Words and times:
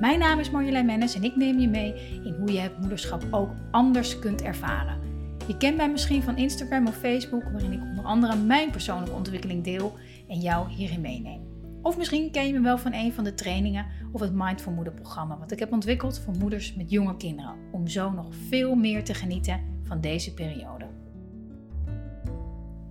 Mijn 0.00 0.18
naam 0.18 0.38
is 0.38 0.50
Marjolein 0.50 0.86
Mennis 0.86 1.14
en 1.14 1.24
ik 1.24 1.36
neem 1.36 1.58
je 1.58 1.68
mee 1.68 1.94
in 2.24 2.34
hoe 2.38 2.52
je 2.52 2.58
het 2.58 2.80
moederschap 2.80 3.22
ook 3.30 3.50
anders 3.70 4.18
kunt 4.18 4.42
ervaren. 4.42 4.98
Je 5.46 5.56
kent 5.56 5.76
mij 5.76 5.90
misschien 5.90 6.22
van 6.22 6.36
Instagram 6.36 6.86
of 6.86 6.96
Facebook, 6.96 7.42
waarin 7.52 7.72
ik 7.72 7.80
onder 7.80 8.04
andere 8.04 8.36
mijn 8.36 8.70
persoonlijke 8.70 9.14
ontwikkeling 9.14 9.64
deel 9.64 9.96
en 10.28 10.40
jou 10.40 10.68
hierin 10.70 11.00
meeneem. 11.00 11.40
Of 11.82 11.96
misschien 11.96 12.30
ken 12.30 12.46
je 12.46 12.52
me 12.52 12.60
wel 12.60 12.78
van 12.78 12.92
een 12.92 13.12
van 13.12 13.24
de 13.24 13.34
trainingen 13.34 13.86
of 14.12 14.20
het 14.20 14.34
Mindful 14.34 14.72
Moeder 14.72 14.92
programma, 14.92 15.38
wat 15.38 15.50
ik 15.50 15.58
heb 15.58 15.72
ontwikkeld 15.72 16.18
voor 16.18 16.34
moeders 16.36 16.74
met 16.74 16.90
jonge 16.90 17.16
kinderen, 17.16 17.54
om 17.72 17.88
zo 17.88 18.10
nog 18.10 18.34
veel 18.48 18.74
meer 18.74 19.04
te 19.04 19.14
genieten 19.14 19.60
van 19.82 20.00
deze 20.00 20.34
periode. 20.34 20.97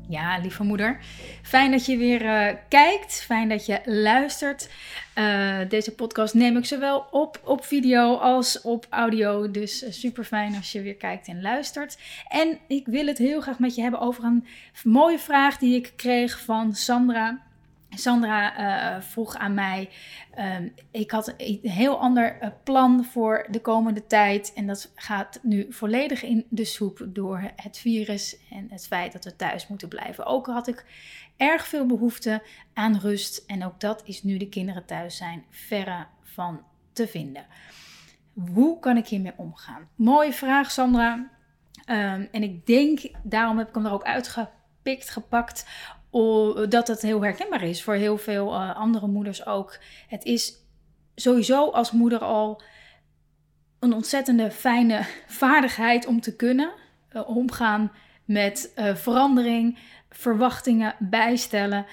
Ja, 0.09 0.37
lieve 0.37 0.63
moeder. 0.63 0.99
Fijn 1.41 1.71
dat 1.71 1.85
je 1.85 1.97
weer 1.97 2.21
uh, 2.21 2.47
kijkt. 2.67 3.23
Fijn 3.23 3.49
dat 3.49 3.65
je 3.65 3.81
luistert. 3.85 4.69
Uh, 5.15 5.57
deze 5.69 5.95
podcast 5.95 6.33
neem 6.33 6.57
ik 6.57 6.65
zowel 6.65 7.07
op 7.11 7.41
op 7.43 7.65
video 7.65 8.15
als 8.15 8.61
op 8.61 8.87
audio. 8.89 9.51
Dus 9.51 9.83
uh, 9.83 9.91
super 9.91 10.23
fijn 10.23 10.55
als 10.55 10.71
je 10.71 10.81
weer 10.81 10.95
kijkt 10.95 11.27
en 11.27 11.41
luistert. 11.41 11.97
En 12.27 12.57
ik 12.67 12.85
wil 12.85 13.07
het 13.07 13.17
heel 13.17 13.41
graag 13.41 13.59
met 13.59 13.75
je 13.75 13.81
hebben 13.81 13.99
over 13.99 14.23
een 14.23 14.45
mooie 14.83 15.19
vraag 15.19 15.57
die 15.57 15.75
ik 15.75 15.93
kreeg 15.95 16.39
van 16.39 16.75
Sandra. 16.75 17.46
Sandra 17.97 18.59
uh, 18.95 19.01
vroeg 19.01 19.35
aan 19.35 19.53
mij: 19.53 19.89
um, 20.39 20.73
ik 20.91 21.11
had 21.11 21.33
een 21.37 21.59
heel 21.61 21.99
ander 21.99 22.37
uh, 22.41 22.49
plan 22.63 23.05
voor 23.05 23.47
de 23.49 23.61
komende 23.61 24.07
tijd. 24.07 24.53
En 24.53 24.67
dat 24.67 24.91
gaat 24.95 25.39
nu 25.41 25.65
volledig 25.69 26.23
in 26.23 26.45
de 26.49 26.65
soep 26.65 27.05
door 27.07 27.51
het 27.55 27.77
virus 27.77 28.37
en 28.49 28.67
het 28.69 28.87
feit 28.87 29.11
dat 29.13 29.23
we 29.23 29.35
thuis 29.35 29.67
moeten 29.67 29.87
blijven. 29.87 30.25
Ook 30.25 30.47
had 30.47 30.67
ik 30.67 30.85
erg 31.37 31.67
veel 31.67 31.85
behoefte 31.85 32.41
aan 32.73 32.99
rust. 32.99 33.43
En 33.47 33.65
ook 33.65 33.79
dat 33.79 34.01
is 34.05 34.23
nu 34.23 34.37
de 34.37 34.49
kinderen 34.49 34.85
thuis 34.85 35.17
zijn 35.17 35.45
verre 35.49 36.05
van 36.23 36.61
te 36.93 37.07
vinden. 37.07 37.45
Hoe 38.53 38.79
kan 38.79 38.97
ik 38.97 39.07
hiermee 39.07 39.33
omgaan? 39.35 39.89
Mooie 39.95 40.33
vraag, 40.33 40.71
Sandra. 40.71 41.13
Um, 41.89 42.27
en 42.31 42.43
ik 42.43 42.65
denk, 42.65 42.99
daarom 43.23 43.57
heb 43.57 43.67
ik 43.67 43.75
hem 43.75 43.85
er 43.85 43.91
ook 43.91 44.03
uitgepikt, 44.03 45.09
gepakt 45.09 45.65
dat 46.69 46.87
het 46.87 47.01
heel 47.01 47.23
herkenbaar 47.23 47.63
is 47.63 47.83
voor 47.83 47.93
heel 47.93 48.17
veel 48.17 48.53
uh, 48.53 48.75
andere 48.75 49.07
moeders 49.07 49.45
ook. 49.45 49.79
Het 50.07 50.23
is 50.23 50.53
sowieso 51.15 51.69
als 51.69 51.91
moeder 51.91 52.19
al 52.19 52.61
een 53.79 53.93
ontzettende 53.93 54.51
fijne 54.51 55.05
vaardigheid 55.41 56.05
om 56.05 56.21
te 56.21 56.35
kunnen 56.35 56.71
uh, 57.13 57.29
omgaan 57.29 57.91
met 58.25 58.71
uh, 58.75 58.95
verandering, 58.95 59.77
verwachtingen 60.09 60.95
bijstellen. 60.99 61.85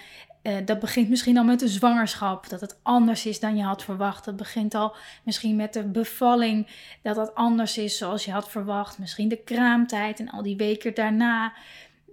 dat 0.64 0.78
begint 0.78 1.08
misschien 1.08 1.38
al 1.38 1.44
met 1.44 1.60
de 1.60 1.68
zwangerschap, 1.68 2.48
dat 2.48 2.60
het 2.60 2.78
anders 2.82 3.26
is 3.26 3.40
dan 3.40 3.56
je 3.56 3.62
had 3.62 3.84
verwacht. 3.84 4.24
Dat 4.24 4.36
begint 4.36 4.74
al 4.74 4.96
misschien 5.24 5.56
met 5.56 5.72
de 5.72 5.84
bevalling, 5.84 6.66
dat 7.02 7.16
dat 7.16 7.34
anders 7.34 7.78
is 7.78 7.98
zoals 7.98 8.24
je 8.24 8.32
had 8.32 8.50
verwacht. 8.50 8.98
Misschien 8.98 9.28
de 9.28 9.42
kraamtijd 9.44 10.20
en 10.20 10.30
al 10.30 10.42
die 10.42 10.56
weken 10.56 10.94
daarna 10.94 11.52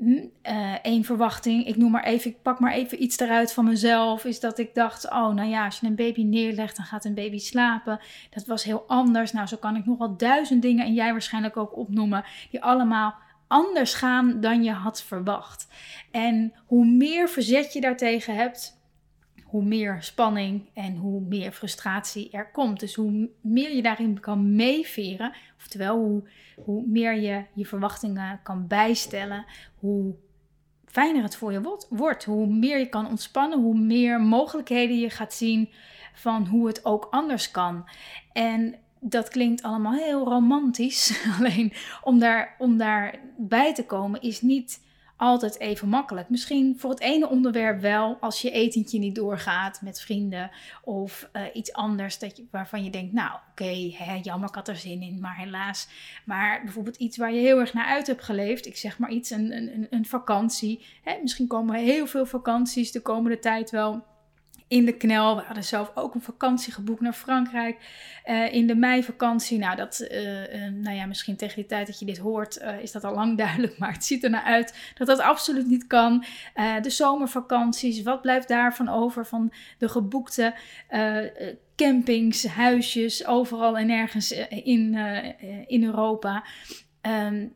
uh, 0.02 1.04
verwachting, 1.04 1.68
ik 1.68 1.76
noem 1.76 1.92
maar 1.92 2.04
even, 2.04 2.32
ik 2.32 2.42
pak 2.42 2.60
maar 2.60 2.74
even 2.74 3.04
iets 3.04 3.20
eruit 3.20 3.54
van 3.54 3.66
mezelf, 3.66 4.26
is 4.26 4.40
dat 4.40 4.58
ik 4.58 4.76
dacht, 4.76 5.06
oh 5.06 5.34
nou 5.34 5.50
ja, 5.50 5.66
als 5.66 5.80
je 5.80 5.88
een 5.88 5.96
baby 5.96 6.24
neerlegt, 6.24 6.76
dan 6.76 6.86
gaat 6.86 7.06
een 7.06 7.14
baby 7.14 7.40
slapen. 7.40 8.00
Dat 8.30 8.46
was 8.46 8.64
heel 8.64 8.84
anders. 8.88 9.32
Nou, 9.32 9.48
zo 9.48 9.58
kan 9.58 9.76
ik 9.76 9.86
nog 9.86 9.98
wel 9.98 10.18
duizend 10.18 10.62
dingen 10.62 10.86
en 10.86 10.94
jij 10.94 11.12
waarschijnlijk 11.12 11.58
ook 11.58 11.78
opnoemen, 11.78 12.24
die 12.52 12.64
allemaal 12.64 13.16
anders 13.48 13.94
gaan 13.94 14.40
dan 14.40 14.64
je 14.64 14.72
had 14.72 15.04
verwacht. 15.04 15.68
En 16.12 16.54
hoe 16.66 16.86
meer 16.86 17.30
verzet 17.30 17.74
je 17.74 17.82
daartegen 17.82 18.36
hebt, 18.36 18.81
hoe 19.52 19.64
meer 19.64 19.98
spanning 20.00 20.70
en 20.74 20.96
hoe 20.96 21.22
meer 21.22 21.52
frustratie 21.52 22.30
er 22.32 22.52
komt. 22.52 22.80
Dus 22.80 22.96
hoe 22.96 23.30
meer 23.42 23.76
je 23.76 23.82
daarin 23.82 24.20
kan 24.20 24.56
meeveren, 24.56 25.34
oftewel 25.58 25.98
hoe, 25.98 26.24
hoe 26.64 26.84
meer 26.88 27.14
je 27.14 27.44
je 27.54 27.66
verwachtingen 27.66 28.40
kan 28.44 28.68
bijstellen, 28.68 29.46
hoe 29.76 30.16
fijner 30.86 31.24
het 31.24 31.36
voor 31.36 31.52
je 31.52 31.78
wordt. 31.90 32.26
Hoe 32.26 32.48
meer 32.48 32.80
je 32.80 32.90
kan 32.90 33.08
ontspannen, 33.08 33.60
hoe 33.60 33.78
meer 33.78 34.22
mogelijkheden 34.22 35.00
je 35.00 35.10
gaat 35.10 35.34
zien 35.34 35.70
van 36.14 36.46
hoe 36.48 36.68
het 36.68 36.86
ook 36.86 37.08
anders 37.10 37.52
kan. 37.52 37.90
En 38.34 38.76
dat 39.00 39.30
klinkt 39.30 39.64
allemaal 39.64 39.94
heel 39.94 40.26
romantisch. 40.26 41.24
Alleen 41.38 41.74
om 42.04 42.20
daar, 42.20 42.56
om 42.58 42.78
daar 42.78 43.20
bij 43.38 43.74
te 43.74 43.86
komen 43.86 44.22
is 44.22 44.42
niet 44.42 44.82
altijd 45.22 45.60
even 45.60 45.88
makkelijk. 45.88 46.30
Misschien 46.30 46.80
voor 46.80 46.90
het 46.90 47.00
ene 47.00 47.30
onderwerp 47.30 47.82
wel, 47.82 48.18
als 48.20 48.42
je 48.42 48.52
etentje 48.52 49.00
niet 49.00 49.16
doorgaat 49.16 49.82
met 49.82 50.02
vrienden 50.02 50.52
of 50.84 51.30
uh, 51.34 51.42
iets 51.54 51.74
anders 51.74 52.20
dat 52.20 52.38
je, 52.38 52.46
waarvan 52.52 52.84
je 52.84 52.90
denkt, 52.90 53.14
nou 53.14 53.32
oké, 53.52 53.70
jammer, 54.22 54.50
ik 54.50 54.56
had 54.56 54.68
er 54.68 54.76
zin 54.76 55.02
in, 55.02 55.20
maar 55.20 55.38
helaas. 55.38 55.88
Maar 56.26 56.62
bijvoorbeeld 56.64 56.96
iets 56.96 57.18
waar 57.18 57.34
je 57.34 57.40
heel 57.40 57.60
erg 57.60 57.74
naar 57.74 57.86
uit 57.86 58.08
hebt 58.08 58.24
geleefd, 58.24 58.66
ik 58.66 58.78
zeg 58.78 59.00
maar 59.00 59.10
iets, 59.10 59.30
een, 59.30 59.52
een, 59.52 59.88
een 59.90 60.06
vakantie. 60.06 60.86
Hè? 61.04 61.18
Misschien 61.22 61.48
komen 61.48 61.76
heel 61.76 62.08
veel 62.08 62.26
vakanties 62.26 62.92
de 62.92 63.02
komende 63.02 63.40
tijd 63.40 63.70
wel 63.70 64.04
in 64.72 64.86
de 64.86 64.98
knel. 64.98 65.36
We 65.36 65.42
hadden 65.42 65.64
zelf 65.64 65.92
ook 65.96 66.16
een 66.16 66.22
vakantie 66.22 66.74
geboekt 66.74 67.02
naar 67.02 67.14
Frankrijk 67.14 67.78
uh, 68.26 68.54
in 68.54 68.68
de 68.68 68.76
meivakantie. 68.76 69.58
Nou, 69.58 69.76
dat, 69.76 70.08
uh, 70.12 70.54
uh, 70.54 70.72
nou 70.72 70.96
ja, 70.96 71.06
misschien 71.06 71.36
tegen 71.36 71.56
die 71.56 71.66
tijd 71.66 71.88
dat 71.88 72.00
je 72.00 72.06
dit 72.06 72.18
hoort, 72.18 72.62
is 72.82 72.92
dat 72.92 73.04
al 73.04 73.14
lang 73.14 73.38
duidelijk. 73.46 73.78
Maar 73.78 73.92
het 73.92 74.06
ziet 74.06 74.24
er 74.24 74.30
naar 74.30 74.44
uit 74.44 74.94
dat 74.94 75.08
dat 75.08 75.20
absoluut 75.20 75.68
niet 75.68 75.88
kan. 75.88 76.24
de 76.82 76.90
zomervakanties, 76.90 78.04
wat 78.04 78.22
blijft 78.22 78.48
daarvan 78.48 78.90
over 78.90 79.26
van 79.26 79.54
de 79.78 79.90
geboekte 79.90 80.56
campings, 81.76 82.48
huisjes, 82.48 83.26
overal 83.26 83.78
en 83.78 83.88
nergens 83.88 84.32
in, 84.50 84.96
in 85.68 85.84
Europa. 85.84 86.44
Um, 87.02 87.54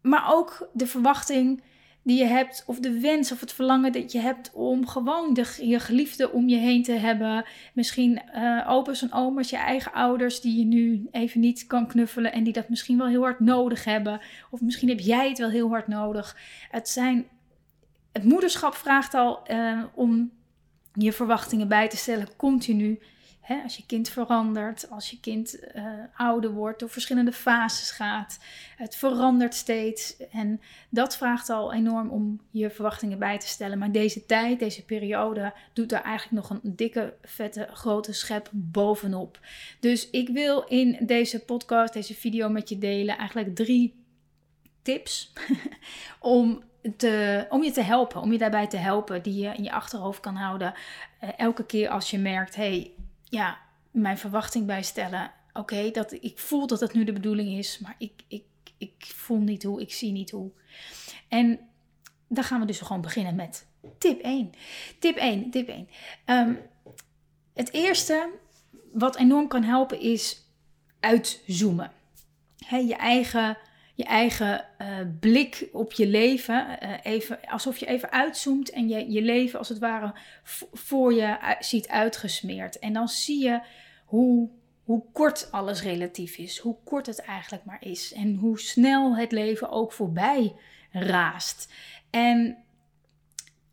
maar 0.00 0.34
ook 0.34 0.68
de 0.72 0.86
verwachting 0.86 1.62
die 2.02 2.18
je 2.18 2.24
hebt, 2.24 2.62
of 2.66 2.78
de 2.78 3.00
wens 3.00 3.32
of 3.32 3.40
het 3.40 3.52
verlangen 3.52 3.92
dat 3.92 4.12
je 4.12 4.18
hebt 4.18 4.52
om 4.52 4.86
gewoon 4.86 5.38
je 5.60 5.80
geliefde 5.80 6.32
om 6.32 6.48
je 6.48 6.56
heen 6.56 6.82
te 6.82 6.92
hebben. 6.92 7.44
Misschien 7.74 8.22
uh, 8.34 8.66
opa's 8.68 9.02
en 9.02 9.12
oma's, 9.12 9.50
je 9.50 9.56
eigen 9.56 9.92
ouders 9.92 10.40
die 10.40 10.58
je 10.58 10.64
nu 10.64 11.08
even 11.10 11.40
niet 11.40 11.66
kan 11.66 11.86
knuffelen 11.86 12.32
en 12.32 12.44
die 12.44 12.52
dat 12.52 12.68
misschien 12.68 12.98
wel 12.98 13.06
heel 13.06 13.22
hard 13.22 13.40
nodig 13.40 13.84
hebben. 13.84 14.20
Of 14.50 14.60
misschien 14.60 14.88
heb 14.88 15.00
jij 15.00 15.28
het 15.28 15.38
wel 15.38 15.50
heel 15.50 15.68
hard 15.68 15.88
nodig. 15.88 16.36
Het, 16.70 16.88
zijn, 16.88 17.26
het 18.12 18.24
moederschap 18.24 18.74
vraagt 18.74 19.14
al 19.14 19.40
uh, 19.50 19.82
om 19.94 20.30
je 20.92 21.12
verwachtingen 21.12 21.68
bij 21.68 21.88
te 21.88 21.96
stellen 21.96 22.36
continu 22.36 22.98
als 23.58 23.76
je 23.76 23.86
kind 23.86 24.08
verandert, 24.08 24.90
als 24.90 25.10
je 25.10 25.20
kind 25.20 25.58
uh, 25.74 25.84
ouder 26.14 26.50
wordt, 26.50 26.80
door 26.80 26.90
verschillende 26.90 27.32
fases 27.32 27.90
gaat. 27.90 28.38
Het 28.76 28.96
verandert 28.96 29.54
steeds. 29.54 30.16
En 30.30 30.60
dat 30.88 31.16
vraagt 31.16 31.48
al 31.48 31.72
enorm 31.72 32.08
om 32.08 32.40
je 32.50 32.70
verwachtingen 32.70 33.18
bij 33.18 33.38
te 33.38 33.46
stellen. 33.46 33.78
Maar 33.78 33.92
deze 33.92 34.26
tijd, 34.26 34.58
deze 34.58 34.84
periode, 34.84 35.52
doet 35.72 35.88
daar 35.88 36.02
eigenlijk 36.02 36.48
nog 36.48 36.50
een 36.50 36.76
dikke, 36.76 37.14
vette, 37.22 37.68
grote 37.72 38.12
schep 38.12 38.48
bovenop. 38.52 39.40
Dus 39.80 40.10
ik 40.10 40.28
wil 40.28 40.60
in 40.62 40.98
deze 41.00 41.44
podcast, 41.44 41.92
deze 41.92 42.14
video 42.14 42.48
met 42.48 42.68
je 42.68 42.78
delen, 42.78 43.18
eigenlijk 43.18 43.54
drie 43.54 44.04
tips 44.82 45.32
om 46.20 46.62
te, 46.96 47.46
om 47.48 47.62
je 47.62 47.70
te 47.70 47.82
helpen, 47.82 48.20
om 48.20 48.32
je 48.32 48.38
daarbij 48.38 48.66
te 48.66 48.76
helpen, 48.76 49.22
die 49.22 49.42
je 49.42 49.54
in 49.54 49.62
je 49.62 49.72
achterhoofd 49.72 50.20
kan 50.20 50.34
houden. 50.34 50.74
Uh, 51.24 51.30
elke 51.36 51.66
keer 51.66 51.88
als 51.88 52.10
je 52.10 52.18
merkt, 52.18 52.56
hey, 52.56 52.92
ja, 53.30 53.58
mijn 53.90 54.18
verwachting 54.18 54.66
bijstellen. 54.66 55.32
Oké, 55.52 55.90
dat 55.90 56.12
ik 56.12 56.38
voel 56.38 56.66
dat 56.66 56.80
het 56.80 56.92
nu 56.92 57.04
de 57.04 57.12
bedoeling 57.12 57.58
is, 57.58 57.78
maar 57.78 57.94
ik, 57.98 58.12
ik, 58.28 58.44
ik 58.78 58.94
voel 58.98 59.38
niet 59.38 59.62
hoe, 59.62 59.80
ik 59.80 59.92
zie 59.92 60.12
niet 60.12 60.30
hoe. 60.30 60.50
En 61.28 61.60
dan 62.28 62.44
gaan 62.44 62.60
we 62.60 62.66
dus 62.66 62.80
gewoon 62.80 63.02
beginnen 63.02 63.34
met 63.34 63.66
tip 63.98 64.20
1. 64.20 64.52
Tip 64.98 65.16
1, 65.16 65.50
tip 65.50 65.68
1. 65.68 65.78
Um, 65.78 65.88
ehm, 66.24 66.54
het 67.54 67.72
eerste 67.72 68.30
wat 68.92 69.16
enorm 69.16 69.48
kan 69.48 69.62
helpen 69.62 70.00
is 70.00 70.44
uitzoomen. 71.00 71.92
He, 72.66 72.76
je 72.76 72.96
eigen 72.96 73.58
je 74.00 74.06
eigen 74.06 74.64
uh, 74.78 74.86
blik 75.20 75.68
op 75.72 75.92
je 75.92 76.06
leven. 76.06 76.78
Uh, 76.82 76.92
even, 77.02 77.38
alsof 77.46 77.76
je 77.76 77.86
even 77.86 78.10
uitzoomt 78.10 78.70
en 78.70 78.88
je, 78.88 79.10
je 79.10 79.22
leven 79.22 79.58
als 79.58 79.68
het 79.68 79.78
ware 79.78 80.14
voor 80.72 81.14
je 81.14 81.56
ziet 81.58 81.88
uitgesmeerd. 81.88 82.78
En 82.78 82.92
dan 82.92 83.08
zie 83.08 83.44
je 83.44 83.60
hoe, 84.04 84.48
hoe 84.84 85.02
kort 85.12 85.48
alles 85.50 85.82
relatief 85.82 86.36
is, 86.36 86.58
hoe 86.58 86.76
kort 86.84 87.06
het 87.06 87.20
eigenlijk 87.20 87.64
maar 87.64 87.82
is 87.84 88.12
en 88.12 88.34
hoe 88.34 88.60
snel 88.60 89.16
het 89.16 89.32
leven 89.32 89.70
ook 89.70 89.92
voorbij 89.92 90.54
raast. 90.90 91.72
En 92.10 92.56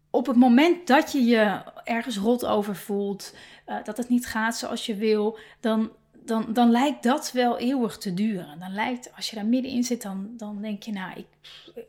op 0.09 0.27
het 0.27 0.35
moment 0.35 0.88
dat 0.88 1.12
je 1.12 1.23
je 1.25 1.62
ergens 1.83 2.18
rot 2.18 2.45
over 2.45 2.75
voelt, 2.75 3.35
uh, 3.68 3.83
dat 3.83 3.97
het 3.97 4.09
niet 4.09 4.25
gaat 4.25 4.57
zoals 4.57 4.85
je 4.85 4.95
wil, 4.95 5.39
dan, 5.59 5.91
dan, 6.27 6.53
dan 6.53 6.71
lijkt 6.71 7.03
dat 7.03 7.31
wel 7.31 7.57
eeuwig 7.57 7.97
te 7.97 8.13
duren. 8.13 8.59
Dan 8.59 8.74
lijkt, 8.74 9.15
als 9.15 9.29
je 9.29 9.35
daar 9.35 9.45
middenin 9.45 9.83
zit, 9.83 10.01
dan, 10.01 10.29
dan 10.38 10.62
denk 10.62 10.83
je, 10.83 10.91
nou, 10.91 11.19
ik, 11.19 11.27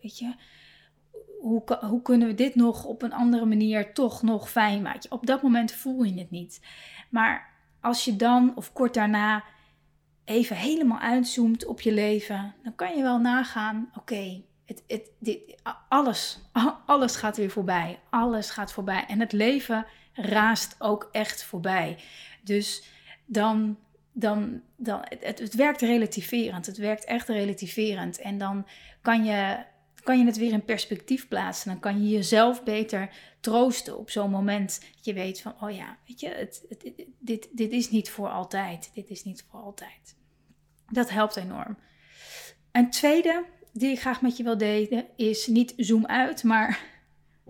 weet 0.00 0.18
je, 0.18 0.34
hoe, 1.40 1.62
hoe 1.80 2.02
kunnen 2.02 2.28
we 2.28 2.34
dit 2.34 2.54
nog 2.54 2.84
op 2.84 3.02
een 3.02 3.12
andere 3.12 3.44
manier 3.44 3.92
toch 3.92 4.22
nog 4.22 4.50
fijn 4.50 4.82
maken? 4.82 5.12
Op 5.12 5.26
dat 5.26 5.42
moment 5.42 5.72
voel 5.72 6.02
je 6.02 6.18
het 6.18 6.30
niet. 6.30 6.60
Maar 7.08 7.50
als 7.80 8.04
je 8.04 8.16
dan, 8.16 8.52
of 8.56 8.72
kort 8.72 8.94
daarna, 8.94 9.44
even 10.24 10.56
helemaal 10.56 10.98
uitzoomt 10.98 11.66
op 11.66 11.80
je 11.80 11.92
leven, 11.92 12.54
dan 12.62 12.74
kan 12.74 12.96
je 12.96 13.02
wel 13.02 13.18
nagaan, 13.18 13.90
oké, 13.94 14.42
het, 14.64 14.84
het, 14.86 15.10
dit, 15.18 15.60
alles, 15.88 16.38
alles 16.86 17.16
gaat 17.16 17.36
weer 17.36 17.50
voorbij. 17.50 18.00
Alles 18.10 18.50
gaat 18.50 18.72
voorbij. 18.72 19.04
En 19.06 19.20
het 19.20 19.32
leven 19.32 19.86
raast 20.12 20.76
ook 20.78 21.08
echt 21.12 21.44
voorbij. 21.44 21.98
Dus 22.42 22.84
dan, 23.26 23.78
dan, 24.18 24.62
dan 24.76 25.00
het, 25.20 25.38
het 25.38 25.54
werkt 25.54 25.80
relativerend. 25.80 26.66
Het 26.66 26.76
werkt 26.76 27.04
echt 27.04 27.28
relativerend. 27.28 28.18
En 28.18 28.38
dan 28.38 28.66
kan 29.02 29.24
je, 29.24 29.64
kan 30.02 30.18
je 30.18 30.24
het 30.24 30.36
weer 30.36 30.52
in 30.52 30.64
perspectief 30.64 31.28
plaatsen. 31.28 31.70
Dan 31.70 31.80
kan 31.80 32.02
je 32.02 32.08
jezelf 32.08 32.62
beter 32.62 33.10
troosten 33.40 33.98
op 33.98 34.10
zo'n 34.10 34.30
moment. 34.30 34.80
Dat 34.94 35.04
je 35.04 35.12
weet 35.12 35.40
van, 35.40 35.54
oh 35.60 35.70
ja, 35.70 35.98
weet 36.06 36.20
je, 36.20 36.28
het, 36.28 36.66
dit, 37.18 37.48
dit 37.52 37.72
is 37.72 37.90
niet 37.90 38.10
voor 38.10 38.28
altijd. 38.28 38.90
Dit 38.94 39.10
is 39.10 39.24
niet 39.24 39.44
voor 39.50 39.60
altijd. 39.60 40.16
Dat 40.90 41.10
helpt 41.10 41.36
enorm. 41.36 41.78
Een 42.72 42.90
tweede 42.90 43.44
die 43.72 43.90
ik 43.90 44.00
graag 44.00 44.22
met 44.22 44.36
je 44.36 44.42
wil 44.42 44.58
delen 44.58 45.06
is 45.16 45.46
niet 45.46 45.74
zoom 45.76 46.06
uit, 46.06 46.42
maar 46.44 46.80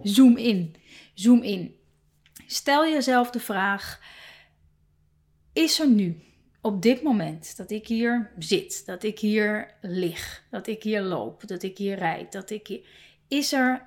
zoom 0.03 0.37
in. 0.37 0.75
Zoom 1.15 1.43
in. 1.43 1.77
Stel 2.47 2.87
jezelf 2.87 3.31
de 3.31 3.41
vraag: 3.41 4.01
is 5.53 5.81
er 5.81 5.89
nu, 5.89 6.28
op 6.69 6.83
dit 6.83 7.03
moment, 7.03 7.57
dat 7.57 7.71
ik 7.71 7.87
hier 7.87 8.31
zit, 8.39 8.87
dat 8.87 9.03
ik 9.03 9.19
hier 9.19 9.75
lig, 9.81 10.47
dat 10.51 10.67
ik 10.67 10.83
hier 10.83 11.01
loop, 11.01 11.47
dat 11.47 11.63
ik 11.63 11.79
hier 11.79 11.97
rijd, 11.97 12.33
dat 12.33 12.51
ik 12.51 12.67
hier. 12.67 12.87
Is 13.29 13.53
er 13.53 13.87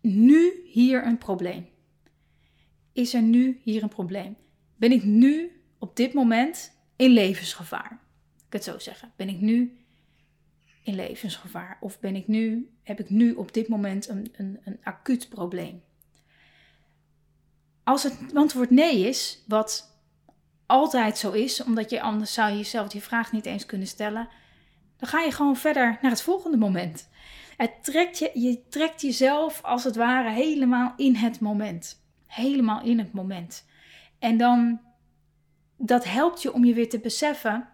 nu 0.00 0.62
hier 0.64 1.06
een 1.06 1.18
probleem? 1.18 1.68
Is 2.92 3.14
er 3.14 3.22
nu 3.22 3.60
hier 3.62 3.82
een 3.82 3.88
probleem? 3.88 4.36
Ben 4.76 4.92
ik 4.92 5.04
nu 5.04 5.62
op 5.78 5.96
dit 5.96 6.12
moment 6.12 6.72
in 6.96 7.10
levensgevaar? 7.10 8.00
Ik 8.46 8.52
het 8.52 8.64
zo 8.64 8.78
zeggen. 8.78 9.12
Ben 9.16 9.28
ik 9.28 9.40
nu 9.40 9.78
in 10.82 10.94
levensgevaar? 10.94 11.78
Of 11.80 12.00
ben 12.00 12.16
ik 12.16 12.28
nu, 12.28 12.70
heb 12.82 13.00
ik 13.00 13.10
nu 13.10 13.32
op 13.32 13.54
dit 13.54 13.68
moment 13.68 14.08
een, 14.08 14.32
een, 14.36 14.60
een 14.64 14.78
acuut 14.82 15.28
probleem? 15.28 15.82
Als 17.84 18.02
het 18.02 18.18
antwoord 18.34 18.70
nee 18.70 19.08
is, 19.08 19.42
wat 19.46 19.91
altijd 20.72 21.18
zo 21.18 21.30
is, 21.30 21.62
omdat 21.62 21.90
je 21.90 22.00
anders 22.00 22.32
zou 22.32 22.50
je 22.50 22.56
jezelf 22.56 22.88
die 22.88 23.02
vraag 23.02 23.32
niet 23.32 23.46
eens 23.46 23.66
kunnen 23.66 23.86
stellen, 23.86 24.28
dan 24.96 25.08
ga 25.08 25.20
je 25.20 25.32
gewoon 25.32 25.56
verder 25.56 25.98
naar 26.02 26.10
het 26.10 26.22
volgende 26.22 26.56
moment. 26.56 27.08
Het 27.56 27.84
trekt 27.84 28.18
je, 28.18 28.30
je 28.34 28.68
trekt 28.68 29.00
jezelf 29.00 29.62
als 29.62 29.84
het 29.84 29.96
ware 29.96 30.30
helemaal 30.30 30.92
in 30.96 31.14
het 31.14 31.40
moment. 31.40 32.02
Helemaal 32.26 32.82
in 32.82 32.98
het 32.98 33.12
moment. 33.12 33.66
En 34.18 34.36
dan, 34.36 34.80
dat 35.76 36.04
helpt 36.04 36.42
je 36.42 36.52
om 36.52 36.64
je 36.64 36.74
weer 36.74 36.88
te 36.88 36.98
beseffen 37.00 37.68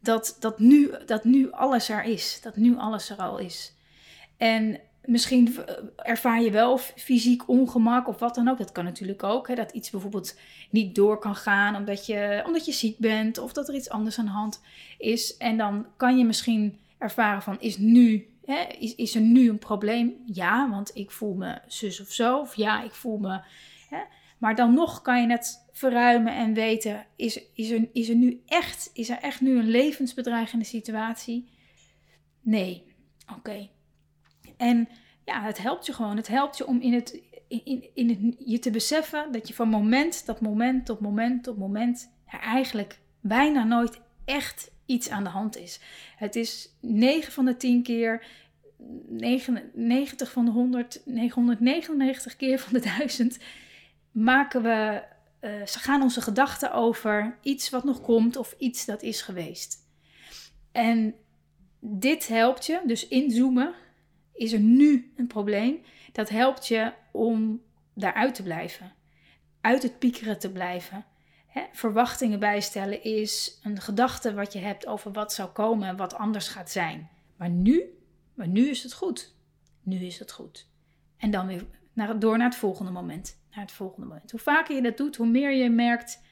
dat, 0.00 0.36
dat, 0.40 0.58
nu, 0.58 0.90
dat 1.06 1.24
nu 1.24 1.50
alles 1.50 1.88
er 1.88 2.04
is. 2.04 2.40
Dat 2.42 2.56
nu 2.56 2.76
alles 2.76 3.10
er 3.10 3.16
al 3.16 3.38
is. 3.38 3.74
En 4.36 4.80
misschien 5.08 5.56
ervaar 5.96 6.42
je 6.42 6.50
wel 6.50 6.78
fysiek 6.78 7.48
ongemak 7.48 8.08
of 8.08 8.18
wat 8.18 8.34
dan 8.34 8.48
ook. 8.48 8.58
Dat 8.58 8.72
kan 8.72 8.84
natuurlijk 8.84 9.22
ook. 9.22 9.48
Hè, 9.48 9.54
dat 9.54 9.72
iets 9.72 9.90
bijvoorbeeld 9.90 10.38
niet 10.70 10.94
door 10.94 11.18
kan 11.18 11.34
gaan 11.34 11.76
omdat 11.76 12.06
je, 12.06 12.42
omdat 12.46 12.66
je 12.66 12.72
ziek 12.72 12.98
bent 12.98 13.38
of 13.38 13.52
dat 13.52 13.68
er 13.68 13.74
iets 13.74 13.90
anders 13.90 14.18
aan 14.18 14.24
de 14.24 14.30
hand 14.30 14.62
is. 14.98 15.36
En 15.36 15.56
dan 15.56 15.86
kan 15.96 16.18
je 16.18 16.24
misschien 16.24 16.78
ervaren 16.98 17.42
van 17.42 17.60
is 17.60 17.76
nu. 17.76 18.28
Is, 18.78 18.94
is 18.94 19.14
er 19.14 19.20
nu 19.20 19.48
een 19.48 19.58
probleem? 19.58 20.14
Ja, 20.26 20.70
want 20.70 20.90
ik 20.94 21.10
voel 21.10 21.34
me 21.34 21.58
zus 21.66 22.00
of 22.00 22.10
zo. 22.10 22.38
Of 22.38 22.54
ja, 22.54 22.82
ik 22.82 22.92
voel 22.92 23.18
me. 23.18 23.40
Maar 24.38 24.54
dan 24.54 24.74
nog 24.74 25.02
kan 25.02 25.22
je 25.22 25.30
het 25.30 25.68
verruimen 25.72 26.36
en 26.36 26.54
weten: 26.54 27.06
is, 27.16 27.40
is, 27.54 27.70
er, 27.70 27.88
is 27.92 28.08
er 28.08 28.14
nu 28.14 28.42
echt, 28.46 28.90
is 28.92 29.08
er 29.08 29.18
echt 29.18 29.40
nu 29.40 29.58
een 29.58 29.70
levensbedreigende 29.70 30.64
situatie? 30.64 31.48
Nee. 32.40 32.86
Oké. 33.36 33.68
En 34.58 34.88
ja, 35.24 35.42
het 35.42 35.58
helpt 35.58 35.86
je 35.86 35.92
gewoon. 35.92 36.16
Het 36.16 36.28
helpt 36.28 36.56
je 36.56 36.66
om 36.66 36.80
in 36.80 36.92
het, 36.92 37.20
in, 37.48 37.84
in 37.94 38.08
het, 38.08 38.48
je 38.48 38.58
te 38.58 38.70
beseffen 38.70 39.32
dat 39.32 39.48
je 39.48 39.54
van 39.54 39.68
moment 39.68 40.24
tot 40.24 40.40
moment 40.40 40.86
tot 40.86 41.00
moment 41.00 41.44
tot 41.44 41.58
moment 41.58 42.10
er 42.26 42.40
eigenlijk 42.40 42.98
bijna 43.20 43.64
nooit 43.64 44.00
echt 44.24 44.70
iets 44.86 45.10
aan 45.10 45.24
de 45.24 45.30
hand 45.30 45.56
is. 45.56 45.80
Het 46.16 46.36
is 46.36 46.76
9 46.80 47.32
van 47.32 47.44
de 47.44 47.56
10 47.56 47.82
keer, 47.82 48.26
99 49.08 50.32
van 50.32 50.44
de 50.44 50.50
100, 50.50 51.00
999 51.04 52.36
keer 52.36 52.58
van 52.58 52.72
de 52.72 52.80
1000 52.80 53.38
maken 54.10 54.62
we, 54.62 55.02
uh, 55.40 55.66
ze 55.66 55.78
gaan 55.78 56.02
onze 56.02 56.20
gedachten 56.20 56.72
over 56.72 57.38
iets 57.42 57.70
wat 57.70 57.84
nog 57.84 58.00
komt 58.00 58.36
of 58.36 58.54
iets 58.58 58.84
dat 58.84 59.02
is 59.02 59.22
geweest. 59.22 59.76
En 60.72 61.14
dit 61.80 62.28
helpt 62.28 62.66
je, 62.66 62.80
dus 62.86 63.08
inzoomen, 63.08 63.74
is 64.38 64.52
er 64.52 64.60
nu 64.60 65.12
een 65.16 65.26
probleem? 65.26 65.80
Dat 66.12 66.28
helpt 66.28 66.66
je 66.66 66.92
om 67.12 67.62
daaruit 67.94 68.34
te 68.34 68.42
blijven, 68.42 68.92
uit 69.60 69.82
het 69.82 69.98
piekeren 69.98 70.38
te 70.38 70.52
blijven. 70.52 71.04
Hè? 71.46 71.62
Verwachtingen 71.72 72.38
bijstellen 72.38 73.02
is 73.02 73.58
een 73.62 73.80
gedachte 73.80 74.34
wat 74.34 74.52
je 74.52 74.58
hebt 74.58 74.86
over 74.86 75.12
wat 75.12 75.32
zou 75.32 75.48
komen 75.48 75.88
en 75.88 75.96
wat 75.96 76.14
anders 76.14 76.48
gaat 76.48 76.70
zijn. 76.70 77.08
Maar 77.36 77.50
nu, 77.50 77.98
maar 78.34 78.48
nu 78.48 78.68
is 78.68 78.82
het 78.82 78.92
goed. 78.92 79.34
Nu 79.82 79.96
is 79.96 80.18
het 80.18 80.32
goed. 80.32 80.68
En 81.16 81.30
dan 81.30 81.46
weer 81.46 81.66
naar, 81.92 82.18
door 82.18 82.38
naar 82.38 82.48
het 82.48 82.58
volgende 82.58 82.90
moment 82.90 83.38
naar 83.58 83.66
het 83.66 83.76
volgende 83.76 84.06
moment. 84.06 84.30
Hoe 84.30 84.40
vaker 84.40 84.74
je 84.74 84.82
dat 84.82 84.96
doet, 84.96 85.16
hoe 85.16 85.26
meer 85.26 85.52
je 85.52 85.70
merkt: 85.70 86.22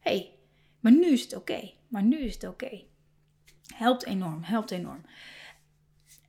hé, 0.00 0.10
hey, 0.10 0.34
maar 0.80 0.92
nu 0.92 1.06
is 1.06 1.22
het 1.22 1.36
oké. 1.36 1.70
Maar 1.88 2.02
nu 2.02 2.18
is 2.18 2.34
het 2.34 2.44
oké. 2.44 2.82
Helpt 3.74 4.04
enorm, 4.04 4.42
helpt 4.42 4.70
enorm. 4.70 5.04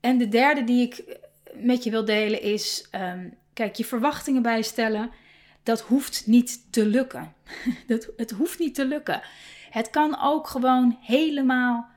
En 0.02 0.18
de 0.18 0.28
derde 0.28 0.64
die 0.64 0.82
ik 0.82 1.20
met 1.54 1.84
je 1.84 1.90
wil 1.90 2.06
delen 2.06 2.42
is: 2.42 2.88
ehm, 2.92 3.30
kijk, 3.54 3.76
je 3.76 3.86
verwachtingen 3.86 4.42
bijstellen. 4.42 5.12
Dat 5.64 5.82
hoeft 5.82 6.28
niet 6.28 6.72
te 6.72 6.86
lukken. 6.86 7.34
dat, 7.88 8.10
het 8.18 8.32
hoeft 8.32 8.60
niet 8.60 8.76
te 8.76 8.86
lukken. 8.86 9.22
Het 9.70 9.90
kan 9.90 10.22
ook 10.22 10.48
gewoon 10.48 10.98
helemaal 11.02 11.90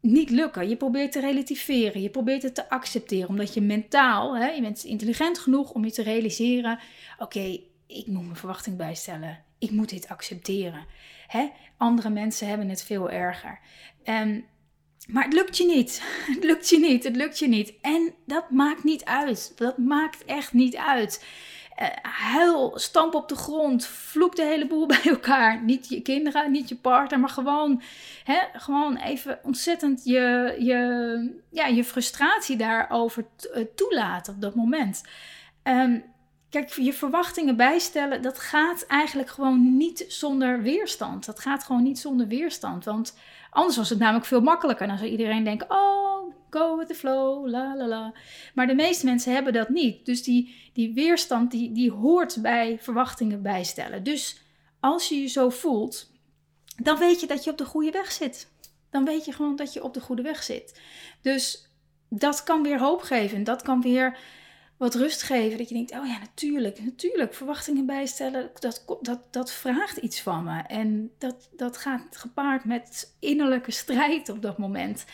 niet 0.00 0.30
lukken. 0.30 0.68
Je 0.68 0.76
probeert 0.76 1.12
te 1.12 1.20
relativeren, 1.20 2.02
je 2.02 2.10
probeert 2.10 2.42
het 2.42 2.54
te 2.54 2.68
accepteren, 2.68 3.28
omdat 3.28 3.54
je 3.54 3.60
mentaal, 3.60 4.36
hè, 4.36 4.46
je 4.46 4.60
bent 4.60 4.84
intelligent 4.84 5.38
genoeg 5.38 5.70
om 5.70 5.84
je 5.84 5.92
te 5.92 6.02
realiseren: 6.02 6.78
oké, 7.18 7.60
ik 7.86 8.06
moet 8.06 8.24
mijn 8.24 8.36
verwachting 8.36 8.76
bijstellen. 8.76 9.44
Ik 9.58 9.70
moet 9.70 9.88
dit 9.88 10.08
accepteren. 10.08 10.86
Hè? 11.26 11.48
Andere 11.76 12.10
mensen 12.10 12.48
hebben 12.48 12.68
het 12.68 12.82
veel 12.82 13.10
erger. 13.10 13.58
Um, 14.04 14.46
maar 15.06 15.24
het 15.24 15.32
lukt 15.32 15.56
je 15.56 15.66
niet. 15.66 16.02
Het 16.34 16.44
lukt 16.44 16.68
je 16.68 16.78
niet. 16.78 17.04
Het 17.04 17.16
lukt 17.16 17.38
je 17.38 17.48
niet. 17.48 17.72
En 17.80 18.14
dat 18.26 18.50
maakt 18.50 18.84
niet 18.84 19.04
uit. 19.04 19.52
Dat 19.56 19.78
maakt 19.78 20.24
echt 20.24 20.52
niet 20.52 20.76
uit. 20.76 21.24
Uh, 21.82 21.88
huil, 22.02 22.72
stamp 22.78 23.14
op 23.14 23.28
de 23.28 23.34
grond, 23.34 23.86
vloek 23.86 24.36
de 24.36 24.44
hele 24.44 24.66
boel 24.66 24.86
bij 24.96 25.02
elkaar. 25.04 25.62
Niet 25.62 25.88
je 25.88 26.00
kinderen, 26.02 26.50
niet 26.50 26.68
je 26.68 26.76
partner, 26.76 27.20
maar 27.20 27.28
gewoon, 27.28 27.82
hè, 28.24 28.38
gewoon 28.52 28.96
even 28.96 29.38
ontzettend 29.42 30.04
je, 30.04 30.56
je, 30.58 31.40
ja, 31.50 31.66
je 31.66 31.84
frustratie 31.84 32.56
daarover 32.56 33.26
eh, 33.52 33.62
toelaten 33.74 34.34
op 34.34 34.40
dat 34.40 34.54
moment. 34.54 35.02
Um, 35.62 36.04
Kijk, 36.50 36.72
je 36.72 36.92
verwachtingen 36.92 37.56
bijstellen, 37.56 38.22
dat 38.22 38.38
gaat 38.38 38.86
eigenlijk 38.86 39.30
gewoon 39.30 39.76
niet 39.76 40.04
zonder 40.08 40.62
weerstand. 40.62 41.26
Dat 41.26 41.40
gaat 41.40 41.64
gewoon 41.64 41.82
niet 41.82 41.98
zonder 41.98 42.28
weerstand. 42.28 42.84
Want 42.84 43.14
anders 43.56 43.76
was 43.76 43.90
het 43.90 43.98
namelijk 43.98 44.26
veel 44.26 44.40
makkelijker. 44.40 44.86
Dan 44.86 44.98
zou 44.98 45.10
iedereen 45.10 45.44
denken: 45.44 45.70
oh, 45.70 46.34
go 46.50 46.76
with 46.76 46.86
the 46.86 46.94
flow, 46.94 47.48
la 47.48 47.76
la 47.76 47.86
la. 47.86 48.12
Maar 48.54 48.66
de 48.66 48.74
meeste 48.74 49.04
mensen 49.04 49.32
hebben 49.32 49.52
dat 49.52 49.68
niet. 49.68 50.06
Dus 50.06 50.22
die, 50.22 50.70
die 50.72 50.94
weerstand, 50.94 51.50
die, 51.50 51.72
die 51.72 51.90
hoort 51.90 52.42
bij 52.42 52.78
verwachtingen 52.80 53.42
bijstellen. 53.42 54.02
Dus 54.02 54.40
als 54.80 55.08
je 55.08 55.20
je 55.20 55.26
zo 55.26 55.50
voelt, 55.50 56.10
dan 56.82 56.98
weet 56.98 57.20
je 57.20 57.26
dat 57.26 57.44
je 57.44 57.50
op 57.50 57.58
de 57.58 57.64
goede 57.64 57.90
weg 57.90 58.12
zit. 58.12 58.48
Dan 58.90 59.04
weet 59.04 59.24
je 59.24 59.32
gewoon 59.32 59.56
dat 59.56 59.72
je 59.72 59.84
op 59.84 59.94
de 59.94 60.00
goede 60.00 60.22
weg 60.22 60.42
zit. 60.42 60.80
Dus 61.22 61.70
dat 62.08 62.42
kan 62.42 62.62
weer 62.62 62.80
hoop 62.80 63.00
geven. 63.00 63.44
Dat 63.44 63.62
kan 63.62 63.80
weer 63.80 64.18
wat 64.76 64.94
rust 64.94 65.22
geven. 65.22 65.58
Dat 65.58 65.68
je 65.68 65.74
denkt, 65.74 65.92
oh 65.92 66.06
ja, 66.06 66.18
natuurlijk, 66.18 66.84
natuurlijk, 66.84 67.34
verwachtingen 67.34 67.86
bijstellen, 67.86 68.50
dat, 68.58 68.98
dat, 69.00 69.20
dat 69.30 69.52
vraagt 69.52 69.96
iets 69.96 70.20
van 70.20 70.44
me. 70.44 70.60
En 70.60 71.10
dat, 71.18 71.48
dat 71.56 71.76
gaat 71.76 72.16
gepaard 72.16 72.64
met 72.64 73.14
innerlijke 73.18 73.70
strijd 73.70 74.28
op 74.28 74.42
dat 74.42 74.58
moment. 74.58 75.04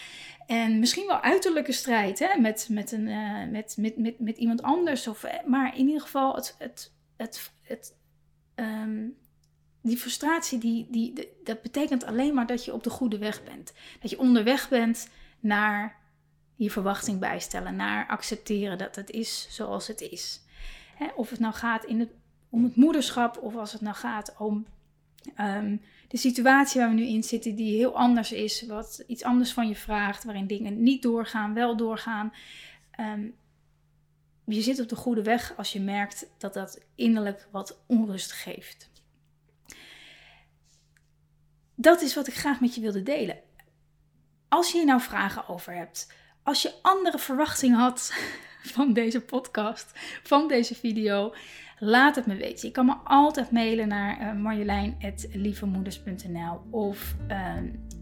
En 0.46 0.78
misschien 0.78 1.06
wel 1.06 1.20
uiterlijke 1.20 1.72
strijd 1.72 2.18
hè? 2.18 2.40
Met, 2.40 2.66
met, 2.70 2.92
een, 2.92 3.06
uh, 3.06 3.50
met, 3.50 3.74
met, 3.78 3.96
met, 3.96 4.20
met 4.20 4.36
iemand 4.36 4.62
anders. 4.62 5.06
Of, 5.06 5.24
eh, 5.24 5.46
maar 5.46 5.76
in 5.76 5.86
ieder 5.86 6.02
geval, 6.02 6.34
het, 6.34 6.54
het, 6.58 6.92
het, 7.16 7.52
het, 7.62 7.94
um, 8.54 9.16
die 9.82 9.96
frustratie, 9.96 10.58
die, 10.58 10.86
die, 10.90 11.28
dat 11.44 11.62
betekent 11.62 12.04
alleen 12.04 12.34
maar 12.34 12.46
dat 12.46 12.64
je 12.64 12.72
op 12.72 12.82
de 12.82 12.90
goede 12.90 13.18
weg 13.18 13.44
bent. 13.44 13.72
Dat 14.00 14.10
je 14.10 14.18
onderweg 14.18 14.68
bent 14.68 15.08
naar 15.40 16.01
je 16.62 16.70
verwachting 16.70 17.18
bijstellen, 17.18 17.76
naar 17.76 18.06
accepteren 18.06 18.78
dat 18.78 18.96
het 18.96 19.10
is 19.10 19.46
zoals 19.50 19.86
het 19.86 20.00
is. 20.00 20.40
Of 21.14 21.30
het 21.30 21.38
nou 21.38 21.54
gaat 21.54 21.84
in 21.84 22.00
het, 22.00 22.10
om 22.50 22.64
het 22.64 22.76
moederschap, 22.76 23.38
of 23.42 23.56
als 23.56 23.72
het 23.72 23.80
nou 23.80 23.96
gaat 23.96 24.34
om 24.38 24.66
um, 25.40 25.80
de 26.08 26.16
situatie 26.16 26.80
waar 26.80 26.88
we 26.90 26.94
nu 26.94 27.06
in 27.06 27.22
zitten, 27.22 27.54
die 27.54 27.76
heel 27.76 27.96
anders 27.96 28.32
is, 28.32 28.66
wat 28.66 29.04
iets 29.06 29.22
anders 29.22 29.52
van 29.52 29.68
je 29.68 29.76
vraagt, 29.76 30.24
waarin 30.24 30.46
dingen 30.46 30.82
niet 30.82 31.02
doorgaan, 31.02 31.54
wel 31.54 31.76
doorgaan. 31.76 32.32
Um, 33.00 33.34
je 34.44 34.62
zit 34.62 34.80
op 34.80 34.88
de 34.88 34.96
goede 34.96 35.22
weg 35.22 35.56
als 35.56 35.72
je 35.72 35.80
merkt 35.80 36.26
dat 36.38 36.54
dat 36.54 36.80
innerlijk 36.94 37.48
wat 37.50 37.82
onrust 37.86 38.32
geeft. 38.32 38.90
Dat 41.74 42.00
is 42.00 42.14
wat 42.14 42.26
ik 42.26 42.34
graag 42.34 42.60
met 42.60 42.74
je 42.74 42.80
wilde 42.80 43.02
delen. 43.02 43.38
Als 44.48 44.70
je 44.70 44.76
hier 44.76 44.86
nou 44.86 45.00
vragen 45.00 45.48
over 45.48 45.74
hebt, 45.74 46.12
als 46.42 46.62
je 46.62 46.72
andere 46.82 47.18
verwachtingen 47.18 47.78
had 47.78 48.12
van 48.74 48.92
deze 48.92 49.20
podcast, 49.20 49.90
van 50.22 50.48
deze 50.48 50.74
video, 50.74 51.32
Laat 51.84 52.16
het 52.16 52.26
me 52.26 52.36
weten. 52.36 52.68
Je 52.68 52.74
kan 52.74 52.86
me 52.86 52.94
altijd 53.04 53.50
mailen 53.50 53.88
naar 53.88 54.20
uh, 54.20 54.32
marjolein.lievemoeders.nl 54.42 56.60
of, 56.70 57.16
uh, 57.30 57.56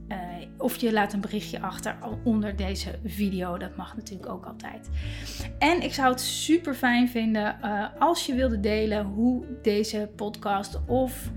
uh, 0.09 0.19
of 0.59 0.77
je 0.77 0.93
laat 0.93 1.13
een 1.13 1.21
berichtje 1.21 1.61
achter 1.61 1.97
onder 2.25 2.57
deze 2.57 2.99
video. 3.05 3.59
Dat 3.59 3.77
mag 3.77 3.97
natuurlijk 3.97 4.31
ook 4.31 4.47
altijd. 4.47 4.91
En 5.59 5.83
ik 5.83 5.95
zou 5.95 6.11
het 6.11 6.21
super 6.21 6.75
fijn 6.75 7.09
vinden 7.09 7.63
eh, 7.63 7.87
als 7.99 8.27
je 8.27 8.35
wilde 8.35 8.61
delen 8.61 9.05
hoe 9.05 9.45
deze 9.63 10.11
podcast 10.17 10.81
of 10.87 11.31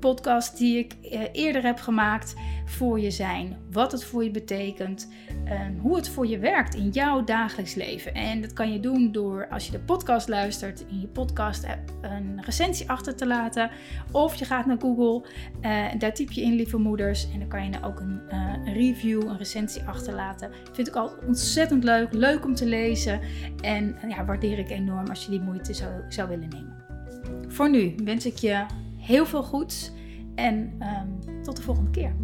podcast 0.00 0.58
die 0.58 0.78
ik 0.78 0.92
eh, 0.92 1.20
eerder 1.32 1.62
heb 1.62 1.78
gemaakt 1.78 2.34
voor 2.64 3.00
je 3.00 3.10
zijn. 3.10 3.56
Wat 3.70 3.92
het 3.92 4.04
voor 4.04 4.24
je 4.24 4.30
betekent. 4.30 5.08
hoe 5.80 5.96
het 5.96 6.08
voor 6.08 6.26
je 6.26 6.38
werkt 6.38 6.74
in 6.74 6.88
jouw 6.88 7.24
dagelijks 7.24 7.74
leven. 7.74 8.14
En 8.14 8.40
dat 8.40 8.52
kan 8.52 8.72
je 8.72 8.80
doen 8.80 9.12
door 9.12 9.48
als 9.48 9.66
je 9.66 9.72
de 9.72 9.78
podcast 9.78 10.28
luistert, 10.28 10.84
in 10.88 11.00
je 11.00 11.06
podcast 11.06 11.64
app 11.64 11.90
een 12.00 12.42
recensie 12.44 12.90
achter 12.90 13.16
te 13.16 13.26
laten. 13.26 13.70
Of 14.12 14.34
je 14.34 14.44
gaat 14.44 14.66
naar 14.66 14.80
Google, 14.80 15.28
uh, 15.62 15.86
daar 15.98 16.14
typ 16.14 16.30
je 16.30 16.42
in 16.42 16.54
lieve 16.54 16.76
moeders. 16.76 17.30
En 17.32 17.38
dan 17.38 17.48
kan 17.48 17.64
je 17.64 17.82
ook 17.82 18.00
een, 18.00 18.20
uh, 18.32 18.54
een 18.64 18.74
review, 18.74 19.22
een 19.22 19.38
recensie 19.38 19.82
achterlaten. 19.82 20.50
Vind 20.72 20.88
ik 20.88 20.94
altijd 20.94 21.26
ontzettend 21.26 21.84
leuk. 21.84 22.12
Leuk 22.12 22.44
om 22.44 22.54
te 22.54 22.66
lezen. 22.66 23.20
En 23.60 23.96
ja, 24.08 24.24
waardeer 24.24 24.58
ik 24.58 24.70
enorm 24.70 25.08
als 25.08 25.24
je 25.24 25.30
die 25.30 25.40
moeite 25.40 25.74
zou, 25.74 25.90
zou 26.08 26.28
willen 26.28 26.48
nemen. 26.48 26.76
Voor 27.48 27.70
nu 27.70 27.94
wens 28.04 28.26
ik 28.26 28.36
je 28.36 28.64
heel 29.00 29.26
veel 29.26 29.42
goeds 29.42 29.92
en 30.34 30.82
um, 30.82 31.42
tot 31.42 31.56
de 31.56 31.62
volgende 31.62 31.90
keer. 31.90 32.14